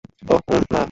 [0.27, 0.81] ওহ, উম, না।